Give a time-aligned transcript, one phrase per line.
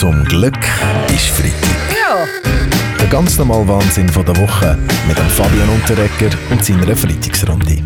[0.00, 0.56] Zum Glück
[1.08, 1.94] ist Freitag.
[1.94, 2.24] Ja.
[2.98, 7.82] Der ganz normale Wahnsinn von der Woche mit dem Fabian Unterrecker und seiner Freitagsrunde.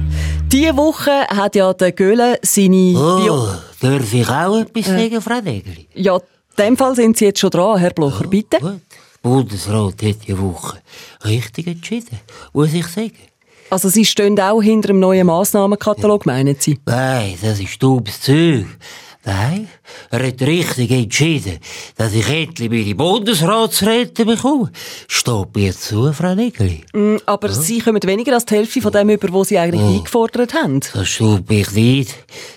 [0.46, 2.94] Diese Woche hat ja der Göhle seine...
[2.96, 3.48] Oh,
[3.80, 5.88] darf ich auch etwas sagen, Frau Degli?
[5.94, 6.22] Ja, in
[6.56, 8.60] dem Fall sind Sie jetzt schon dran, Herr Blocher, bitte.
[8.60, 8.80] Gut.
[9.20, 10.78] Bundesrat hat diese Woche
[11.24, 12.20] richtig entschieden,
[12.52, 13.10] muss ich sagen.
[13.70, 16.78] Also Sie stehen auch hinter dem neuen Massnahmenkatalog, meinen Sie?
[16.86, 18.66] Nein, das ist dummes Zeug.
[19.26, 19.68] Nein,
[20.10, 21.58] er hat richtig entschieden,
[21.96, 24.70] dass ich endlich meine Bundesratsräte bekomme.
[25.08, 26.84] Steht mir zu, Frau Nigeli.
[26.92, 30.52] Mm, Aber Sie kommen weniger als die Hälfte von dem über, was Sie eigentlich eingefordert
[30.52, 30.80] haben.
[30.92, 32.14] Das stimmt mich nicht.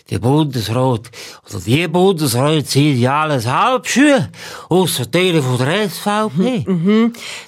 [0.09, 1.09] Der Bundesrat,
[1.49, 4.29] oder die Bundesräte sind ja alles Halbschuhe,
[4.67, 6.65] ausser denen von der SVP.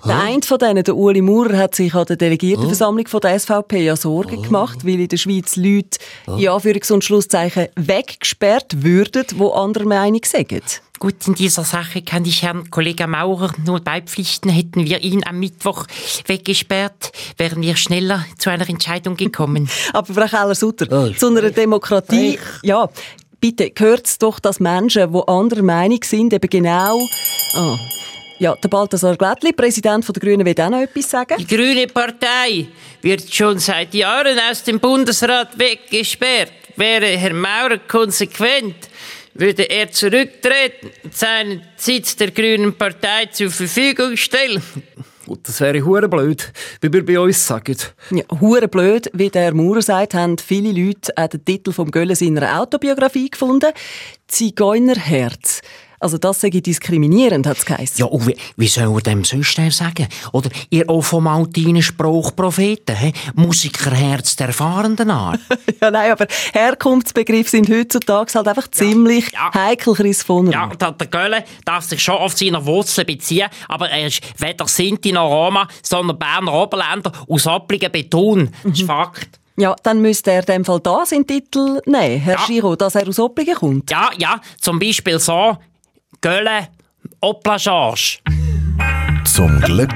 [0.05, 3.83] Der eine von denen, der Uli Maurer, hat sich an der Delegiertenversammlung von der SVP
[3.83, 9.51] ja Sorgen gemacht, weil in der Schweiz Leute, in Anführungs- und Schlusszeichen, weggesperrt würden, die
[9.53, 10.81] anderer Meinung sind.
[10.99, 14.51] Gut, in dieser Sache kann ich Herrn Kollegen Maurer nur beipflichten.
[14.51, 15.85] Hätten wir ihn am Mittwoch
[16.25, 19.69] weggesperrt, wären wir schneller zu einer Entscheidung gekommen.
[19.93, 22.89] Aber Frau Keller-Sutter, Oh, zu einer Demokratie, ja,
[23.39, 26.99] bitte gehört es doch, dass Menschen, die anderer Meinung sind, eben genau...
[27.55, 27.77] Ah.
[28.39, 31.35] Ja, der Balthasar Glättli, Präsident der Grünen, will auch noch etwas sagen.
[31.37, 32.67] Die Grüne Partei
[33.01, 36.53] wird schon seit Jahren aus dem Bundesrat weggesperrt.
[36.77, 38.88] Wäre Herr Maurer konsequent,
[39.39, 44.61] würde er zurücktreten und seinen Sitz der Grünen Partei zur Verfügung stellen.
[45.25, 47.77] Gut, das wäre hure blöd, wie wir bei uns sagen.
[48.09, 52.15] Ja, hure blöd, wie der Maurer sagt, haben viele Leute auch den Titel vom Gölle
[52.15, 53.71] seiner Autobiografie gefunden.
[54.27, 55.61] Zigeunerherz.
[55.99, 57.97] Also das sei diskriminierend, hat es geheißen.
[57.97, 60.07] Ja, und wie, wie soll man dem sonst sagen?
[60.31, 63.13] Oder ihr auch vom altinen Spruchpropheten, he?
[63.35, 65.39] Musikerherz der erfahrenen Art.
[65.81, 69.53] Ja, nein, aber Herkunftsbegriffe sind heutzutage halt einfach ziemlich ja.
[69.53, 73.89] heikel, Chris von Ja, der, der Gölle darf sich schon auf seine Wurzeln beziehen, aber
[73.89, 78.49] er ist weder Sinti noch Roma, sondern Berner Oberländer aus Oppligen Beton.
[78.63, 79.39] Das ist Fakt.
[79.59, 82.45] Ja, dann müsste er in dem Fall da seinen Titel nehmen, Herr Ja.
[82.45, 83.91] Giro, dass er aus Oppligen kommt.
[83.91, 85.57] Ja, ja, zum Beispiel so,
[86.21, 86.67] Gölle,
[87.21, 88.19] Oplagage.
[89.23, 89.93] Zum Glück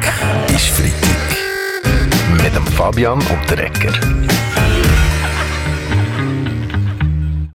[0.48, 2.42] ist Freitag.
[2.42, 3.92] Mit dem Fabian Unterrecker.